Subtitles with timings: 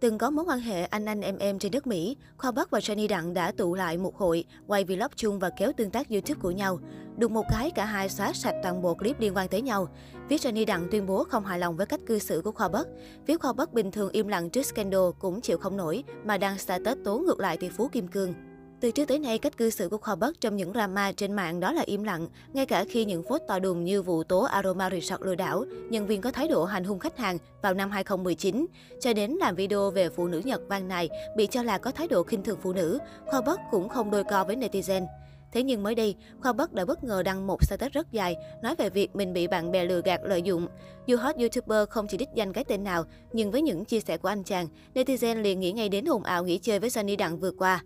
[0.00, 2.78] Từng có mối quan hệ anh anh em em trên đất Mỹ, Khoa Bắc và
[2.78, 6.40] Johnny Đặng đã tụ lại một hội, quay vlog chung và kéo tương tác YouTube
[6.42, 6.78] của nhau.
[7.16, 9.88] Được một cái, cả hai xóa sạch toàn bộ clip liên quan tới nhau.
[10.28, 12.86] Phía Johnny Đặng tuyên bố không hài lòng với cách cư xử của Khoa Bắc.
[13.26, 16.58] Phía Khoa Bắc bình thường im lặng trước scandal cũng chịu không nổi, mà đang
[16.58, 18.34] status tố ngược lại tỷ phú Kim Cương.
[18.80, 21.60] Từ trước tới nay, cách cư xử của Khoa Bắc trong những drama trên mạng
[21.60, 22.28] đó là im lặng.
[22.52, 26.06] Ngay cả khi những phốt to đùng như vụ tố Aroma Resort lừa đảo, nhân
[26.06, 28.66] viên có thái độ hành hung khách hàng vào năm 2019,
[29.00, 32.08] cho đến làm video về phụ nữ Nhật vang này bị cho là có thái
[32.08, 35.06] độ khinh thường phụ nữ, Khoa Bắc cũng không đôi co với netizen.
[35.52, 38.74] Thế nhưng mới đây, Khoa Bắc đã bất ngờ đăng một status rất dài nói
[38.74, 40.66] về việc mình bị bạn bè lừa gạt lợi dụng.
[41.06, 44.16] Dù hot YouTuber không chỉ đích danh cái tên nào, nhưng với những chia sẻ
[44.16, 47.38] của anh chàng, netizen liền nghĩ ngay đến ồn ào nghỉ chơi với Sunny Đặng
[47.38, 47.82] vừa qua.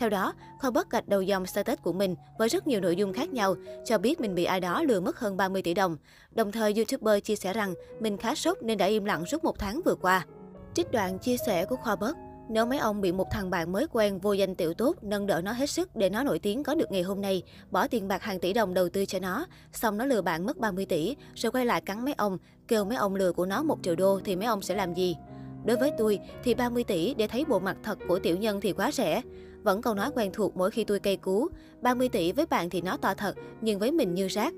[0.00, 3.12] Theo đó, Khoa Bất gạch đầu dòng status của mình với rất nhiều nội dung
[3.12, 3.54] khác nhau,
[3.84, 5.96] cho biết mình bị ai đó lừa mất hơn 30 tỷ đồng.
[6.32, 9.58] Đồng thời, YouTuber chia sẻ rằng mình khá sốc nên đã im lặng suốt một
[9.58, 10.26] tháng vừa qua.
[10.74, 12.16] Trích đoạn chia sẻ của Khoa Bất
[12.48, 15.40] nếu mấy ông bị một thằng bạn mới quen vô danh tiểu tốt nâng đỡ
[15.44, 18.22] nó hết sức để nó nổi tiếng có được ngày hôm nay, bỏ tiền bạc
[18.22, 21.52] hàng tỷ đồng đầu tư cho nó, xong nó lừa bạn mất 30 tỷ, rồi
[21.52, 24.36] quay lại cắn mấy ông, kêu mấy ông lừa của nó một triệu đô thì
[24.36, 25.16] mấy ông sẽ làm gì?
[25.64, 28.72] Đối với tôi thì 30 tỷ để thấy bộ mặt thật của tiểu nhân thì
[28.72, 29.22] quá rẻ.
[29.62, 31.48] Vẫn câu nói quen thuộc mỗi khi tôi cây cú.
[31.82, 34.54] 30 tỷ với bạn thì nó to thật, nhưng với mình như rác.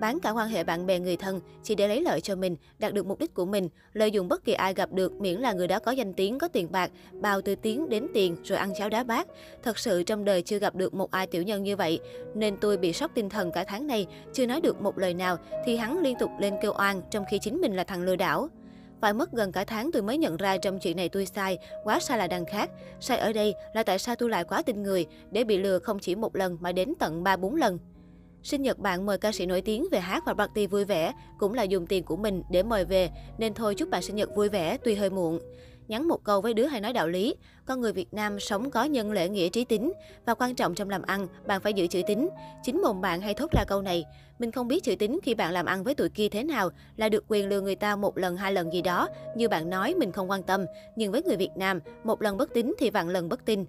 [0.00, 2.94] Bán cả quan hệ bạn bè người thân chỉ để lấy lợi cho mình, đạt
[2.94, 5.68] được mục đích của mình, lợi dụng bất kỳ ai gặp được miễn là người
[5.68, 8.88] đó có danh tiếng, có tiền bạc, bao từ tiếng đến tiền rồi ăn cháo
[8.88, 9.26] đá bát.
[9.62, 12.00] Thật sự trong đời chưa gặp được một ai tiểu nhân như vậy,
[12.34, 15.36] nên tôi bị sốc tinh thần cả tháng này, chưa nói được một lời nào
[15.66, 18.48] thì hắn liên tục lên kêu oan trong khi chính mình là thằng lừa đảo.
[19.06, 22.00] Phải mất gần cả tháng tôi mới nhận ra trong chuyện này tôi sai, quá
[22.00, 22.70] sai là đằng khác.
[23.00, 25.98] Sai ở đây là tại sao tôi lại quá tin người, để bị lừa không
[25.98, 27.78] chỉ một lần mà đến tận 3-4 lần.
[28.42, 31.54] Sinh nhật bạn mời ca sĩ nổi tiếng về hát và party vui vẻ, cũng
[31.54, 34.48] là dùng tiền của mình để mời về, nên thôi chúc bạn sinh nhật vui
[34.48, 35.38] vẻ tuy hơi muộn.
[35.88, 37.34] Nhắn một câu với đứa hay nói đạo lý,
[37.64, 39.92] con người Việt Nam sống có nhân lễ nghĩa trí tính
[40.26, 42.28] và quan trọng trong làm ăn, bạn phải giữ chữ tín.
[42.62, 44.04] Chính mồm bạn hay thốt ra câu này,
[44.38, 47.08] mình không biết chữ tín khi bạn làm ăn với tụi kia thế nào là
[47.08, 50.12] được quyền lừa người ta một lần hai lần gì đó, như bạn nói mình
[50.12, 50.64] không quan tâm,
[50.96, 53.64] nhưng với người Việt Nam, một lần bất tín thì vạn lần bất tin.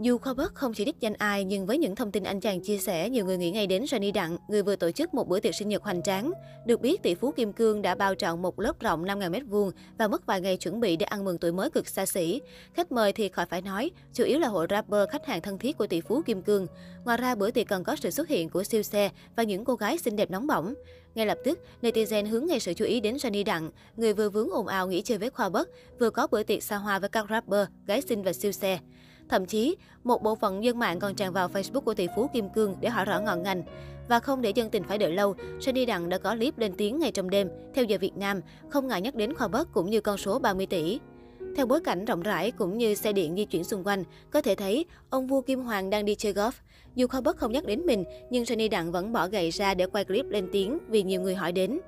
[0.00, 2.60] Dù Khoa Bất không chỉ đích danh ai, nhưng với những thông tin anh chàng
[2.60, 5.40] chia sẻ, nhiều người nghĩ ngay đến Johnny Đặng, người vừa tổ chức một bữa
[5.40, 6.32] tiệc sinh nhật hoành tráng.
[6.66, 10.08] Được biết, tỷ phú Kim Cương đã bao trọn một lớp rộng 5.000 m2 và
[10.08, 12.40] mất vài ngày chuẩn bị để ăn mừng tuổi mới cực xa xỉ.
[12.74, 15.78] Khách mời thì khỏi phải nói, chủ yếu là hội rapper khách hàng thân thiết
[15.78, 16.66] của tỷ phú Kim Cương.
[17.04, 19.74] Ngoài ra, bữa tiệc còn có sự xuất hiện của siêu xe và những cô
[19.74, 20.74] gái xinh đẹp nóng bỏng.
[21.14, 24.50] Ngay lập tức, netizen hướng ngay sự chú ý đến Johnny Đặng, người vừa vướng
[24.50, 27.26] ồn ào nghỉ chơi với Khoa Bất, vừa có bữa tiệc xa hoa với các
[27.30, 28.78] rapper, gái xinh và siêu xe.
[29.28, 32.48] Thậm chí, một bộ phận dân mạng còn tràn vào Facebook của tỷ phú Kim
[32.48, 33.62] Cương để hỏi rõ ngọn ngành.
[34.08, 36.98] Và không để dân tình phải đợi lâu, Sunny Đặng đã có clip lên tiếng
[36.98, 40.00] ngày trong đêm, theo giờ Việt Nam, không ngại nhắc đến khoa bớt cũng như
[40.00, 40.98] con số 30 tỷ.
[41.56, 44.54] Theo bối cảnh rộng rãi cũng như xe điện di chuyển xung quanh, có thể
[44.54, 46.52] thấy ông vua Kim Hoàng đang đi chơi golf.
[46.94, 49.86] Dù khoa bất không nhắc đến mình, nhưng Sunny Đặng vẫn bỏ gậy ra để
[49.86, 51.78] quay clip lên tiếng vì nhiều người hỏi đến.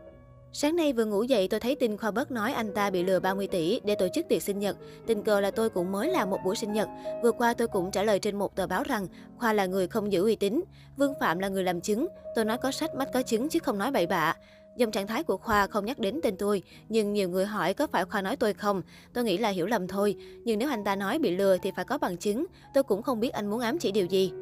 [0.53, 3.21] Sáng nay vừa ngủ dậy tôi thấy tin Khoa Bất nói anh ta bị lừa
[3.21, 4.77] 30 tỷ để tổ chức tiệc sinh nhật.
[5.07, 6.89] Tình cờ là tôi cũng mới làm một buổi sinh nhật.
[7.23, 9.07] Vừa qua tôi cũng trả lời trên một tờ báo rằng
[9.39, 10.63] Khoa là người không giữ uy tín.
[10.97, 12.07] Vương Phạm là người làm chứng.
[12.35, 14.37] Tôi nói có sách mắt có chứng chứ không nói bậy bạ.
[14.77, 17.87] Dòng trạng thái của Khoa không nhắc đến tên tôi, nhưng nhiều người hỏi có
[17.87, 18.83] phải Khoa nói tôi không?
[19.13, 20.17] Tôi nghĩ là hiểu lầm thôi.
[20.45, 22.47] Nhưng nếu anh ta nói bị lừa thì phải có bằng chứng.
[22.75, 24.33] Tôi cũng không biết anh muốn ám chỉ điều gì.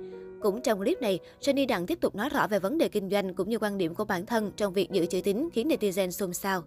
[0.43, 3.35] Cũng trong clip này, Jenny Đặng tiếp tục nói rõ về vấn đề kinh doanh
[3.35, 6.35] cũng như quan điểm của bản thân trong việc giữ chữ tín khiến netizen xôn
[6.35, 6.63] xao.